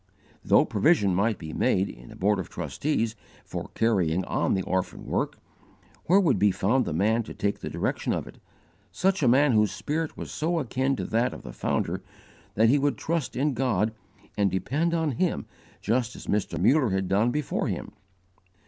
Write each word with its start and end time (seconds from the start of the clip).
_Though 0.43 0.65
provision 0.65 1.13
might 1.13 1.37
be 1.37 1.53
made, 1.53 1.87
in 1.87 2.09
a 2.11 2.15
board 2.15 2.39
of 2.39 2.49
trustees, 2.49 3.15
for 3.45 3.67
carrying 3.75 4.25
on 4.25 4.55
the 4.55 4.63
orphan 4.63 5.05
work, 5.05 5.37
where 6.05 6.19
would 6.19 6.39
be 6.39 6.49
found 6.49 6.85
the 6.85 6.91
man 6.91 7.21
to 7.21 7.35
take 7.35 7.59
the 7.59 7.69
direction 7.69 8.11
of 8.11 8.25
it, 8.25 8.39
a 9.21 9.27
man 9.27 9.51
whose 9.51 9.71
spirit 9.71 10.17
was 10.17 10.31
so 10.31 10.57
akin 10.57 10.95
to 10.95 11.03
that 11.05 11.35
of 11.35 11.43
the 11.43 11.53
founder 11.53 12.01
that 12.55 12.69
he 12.69 12.79
would 12.79 12.97
trust 12.97 13.35
in 13.35 13.53
God 13.53 13.93
and 14.35 14.49
depend 14.49 14.95
on 14.95 15.11
Him 15.11 15.45
just 15.81 16.15
as 16.15 16.25
Mr. 16.25 16.57
Muller 16.59 16.89
had 16.89 17.07
done 17.07 17.29
before 17.29 17.67
him? 17.67 17.91